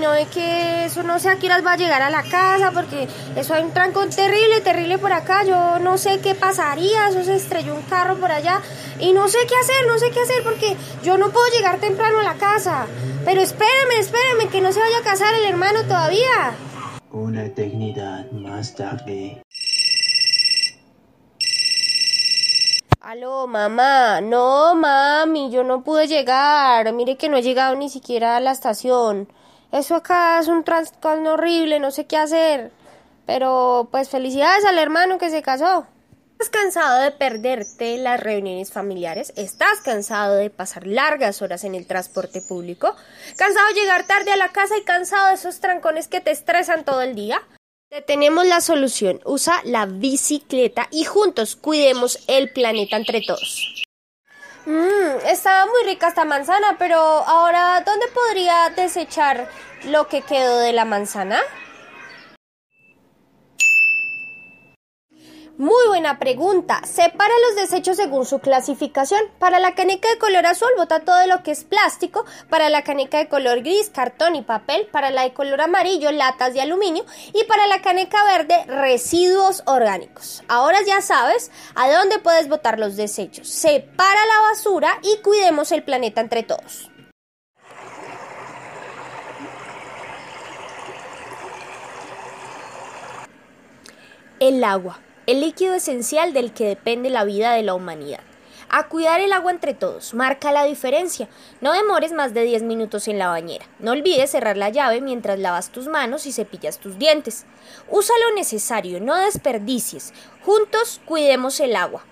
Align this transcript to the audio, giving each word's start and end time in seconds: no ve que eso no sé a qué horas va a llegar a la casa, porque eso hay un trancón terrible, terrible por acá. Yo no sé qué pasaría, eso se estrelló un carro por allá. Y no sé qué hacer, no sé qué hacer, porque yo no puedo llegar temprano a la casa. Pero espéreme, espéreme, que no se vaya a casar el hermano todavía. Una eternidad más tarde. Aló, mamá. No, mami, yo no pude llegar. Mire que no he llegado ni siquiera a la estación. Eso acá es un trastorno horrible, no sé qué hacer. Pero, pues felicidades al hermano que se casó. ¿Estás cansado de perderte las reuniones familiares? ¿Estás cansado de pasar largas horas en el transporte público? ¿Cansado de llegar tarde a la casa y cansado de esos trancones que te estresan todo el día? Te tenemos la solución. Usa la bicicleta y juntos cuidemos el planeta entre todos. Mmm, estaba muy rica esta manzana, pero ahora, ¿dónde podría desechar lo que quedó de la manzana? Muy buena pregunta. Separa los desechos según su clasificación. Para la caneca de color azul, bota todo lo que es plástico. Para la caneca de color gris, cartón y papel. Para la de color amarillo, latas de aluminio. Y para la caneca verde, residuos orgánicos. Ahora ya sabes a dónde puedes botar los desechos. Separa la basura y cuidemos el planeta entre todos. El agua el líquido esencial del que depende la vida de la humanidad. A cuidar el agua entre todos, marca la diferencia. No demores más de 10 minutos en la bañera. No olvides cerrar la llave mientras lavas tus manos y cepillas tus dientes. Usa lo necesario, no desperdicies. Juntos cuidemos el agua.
no 0.00 0.12
ve 0.12 0.26
que 0.32 0.86
eso 0.86 1.02
no 1.02 1.18
sé 1.18 1.28
a 1.28 1.36
qué 1.36 1.46
horas 1.46 1.64
va 1.64 1.72
a 1.72 1.76
llegar 1.76 2.02
a 2.02 2.10
la 2.10 2.22
casa, 2.22 2.72
porque 2.72 3.08
eso 3.36 3.54
hay 3.54 3.62
un 3.62 3.72
trancón 3.72 4.10
terrible, 4.10 4.60
terrible 4.62 4.98
por 4.98 5.12
acá. 5.12 5.44
Yo 5.44 5.78
no 5.78 5.98
sé 5.98 6.20
qué 6.20 6.34
pasaría, 6.34 7.08
eso 7.08 7.22
se 7.22 7.36
estrelló 7.36 7.74
un 7.74 7.82
carro 7.82 8.16
por 8.16 8.32
allá. 8.32 8.60
Y 8.98 9.12
no 9.12 9.28
sé 9.28 9.38
qué 9.46 9.54
hacer, 9.56 9.86
no 9.86 9.98
sé 9.98 10.10
qué 10.10 10.20
hacer, 10.20 10.42
porque 10.42 10.76
yo 11.02 11.18
no 11.18 11.30
puedo 11.30 11.46
llegar 11.48 11.78
temprano 11.78 12.20
a 12.20 12.22
la 12.22 12.34
casa. 12.34 12.86
Pero 13.24 13.40
espéreme, 13.42 13.98
espéreme, 13.98 14.48
que 14.48 14.60
no 14.60 14.72
se 14.72 14.80
vaya 14.80 14.98
a 14.98 15.02
casar 15.02 15.34
el 15.34 15.44
hermano 15.44 15.82
todavía. 15.82 16.54
Una 17.12 17.44
eternidad 17.44 18.30
más 18.32 18.74
tarde. 18.74 19.42
Aló, 23.00 23.46
mamá. 23.46 24.20
No, 24.20 24.74
mami, 24.74 25.50
yo 25.50 25.64
no 25.64 25.82
pude 25.82 26.06
llegar. 26.06 26.92
Mire 26.92 27.16
que 27.16 27.28
no 27.28 27.36
he 27.36 27.42
llegado 27.42 27.74
ni 27.74 27.88
siquiera 27.88 28.36
a 28.36 28.40
la 28.40 28.52
estación. 28.52 29.28
Eso 29.72 29.94
acá 29.94 30.38
es 30.40 30.48
un 30.48 30.64
trastorno 30.64 31.34
horrible, 31.34 31.78
no 31.78 31.90
sé 31.90 32.06
qué 32.06 32.16
hacer. 32.16 32.72
Pero, 33.26 33.88
pues 33.90 34.08
felicidades 34.08 34.64
al 34.64 34.78
hermano 34.78 35.18
que 35.18 35.30
se 35.30 35.42
casó. 35.42 35.86
¿Estás 36.40 36.48
cansado 36.48 37.02
de 37.02 37.10
perderte 37.10 37.98
las 37.98 38.18
reuniones 38.18 38.72
familiares? 38.72 39.32
¿Estás 39.36 39.82
cansado 39.84 40.36
de 40.36 40.48
pasar 40.48 40.86
largas 40.86 41.42
horas 41.42 41.64
en 41.64 41.74
el 41.74 41.86
transporte 41.86 42.40
público? 42.40 42.96
¿Cansado 43.36 43.68
de 43.68 43.74
llegar 43.74 44.06
tarde 44.06 44.32
a 44.32 44.36
la 44.36 44.48
casa 44.48 44.78
y 44.78 44.82
cansado 44.82 45.28
de 45.28 45.34
esos 45.34 45.60
trancones 45.60 46.08
que 46.08 46.22
te 46.22 46.30
estresan 46.30 46.84
todo 46.84 47.02
el 47.02 47.14
día? 47.14 47.42
Te 47.90 48.00
tenemos 48.00 48.46
la 48.46 48.62
solución. 48.62 49.20
Usa 49.26 49.60
la 49.64 49.84
bicicleta 49.84 50.88
y 50.90 51.04
juntos 51.04 51.56
cuidemos 51.56 52.24
el 52.26 52.50
planeta 52.52 52.96
entre 52.96 53.20
todos. 53.20 53.79
Mmm, 54.66 55.26
estaba 55.26 55.66
muy 55.66 55.84
rica 55.84 56.08
esta 56.08 56.24
manzana, 56.24 56.76
pero 56.78 56.98
ahora, 56.98 57.82
¿dónde 57.84 58.06
podría 58.08 58.70
desechar 58.76 59.48
lo 59.84 60.06
que 60.06 60.22
quedó 60.22 60.58
de 60.58 60.72
la 60.72 60.84
manzana? 60.84 61.40
Muy 65.58 65.88
buena 65.88 66.18
pregunta. 66.18 66.80
Separa 66.86 67.34
los 67.48 67.56
desechos 67.56 67.96
según 67.96 68.24
su 68.24 68.38
clasificación. 68.38 69.20
Para 69.38 69.58
la 69.58 69.74
caneca 69.74 70.08
de 70.08 70.18
color 70.18 70.46
azul, 70.46 70.70
bota 70.76 71.00
todo 71.00 71.26
lo 71.26 71.42
que 71.42 71.50
es 71.50 71.64
plástico. 71.64 72.24
Para 72.48 72.70
la 72.70 72.82
caneca 72.82 73.18
de 73.18 73.28
color 73.28 73.60
gris, 73.62 73.90
cartón 73.90 74.36
y 74.36 74.42
papel. 74.42 74.86
Para 74.86 75.10
la 75.10 75.22
de 75.22 75.34
color 75.34 75.60
amarillo, 75.60 76.12
latas 76.12 76.54
de 76.54 76.62
aluminio. 76.62 77.04
Y 77.34 77.44
para 77.44 77.66
la 77.66 77.82
caneca 77.82 78.24
verde, 78.24 78.64
residuos 78.66 79.62
orgánicos. 79.66 80.42
Ahora 80.48 80.78
ya 80.86 81.02
sabes 81.02 81.50
a 81.74 81.90
dónde 81.90 82.18
puedes 82.18 82.48
botar 82.48 82.78
los 82.78 82.96
desechos. 82.96 83.48
Separa 83.48 84.26
la 84.26 84.48
basura 84.48 84.98
y 85.02 85.20
cuidemos 85.22 85.72
el 85.72 85.82
planeta 85.82 86.20
entre 86.20 86.42
todos. 86.42 86.90
El 94.38 94.64
agua 94.64 94.98
el 95.26 95.40
líquido 95.40 95.74
esencial 95.74 96.32
del 96.32 96.52
que 96.52 96.66
depende 96.66 97.10
la 97.10 97.24
vida 97.24 97.52
de 97.52 97.62
la 97.62 97.74
humanidad. 97.74 98.20
A 98.72 98.86
cuidar 98.86 99.20
el 99.20 99.32
agua 99.32 99.50
entre 99.50 99.74
todos, 99.74 100.14
marca 100.14 100.52
la 100.52 100.64
diferencia. 100.64 101.28
No 101.60 101.72
demores 101.72 102.12
más 102.12 102.34
de 102.34 102.44
10 102.44 102.62
minutos 102.62 103.08
en 103.08 103.18
la 103.18 103.26
bañera. 103.26 103.66
No 103.80 103.90
olvides 103.90 104.30
cerrar 104.30 104.56
la 104.56 104.68
llave 104.68 105.00
mientras 105.00 105.40
lavas 105.40 105.70
tus 105.70 105.88
manos 105.88 106.24
y 106.26 106.32
cepillas 106.32 106.78
tus 106.78 106.96
dientes. 106.96 107.46
Usa 107.88 108.14
lo 108.28 108.36
necesario, 108.36 109.00
no 109.00 109.16
desperdicies. 109.16 110.12
Juntos 110.44 111.00
cuidemos 111.04 111.58
el 111.58 111.74
agua. 111.74 112.04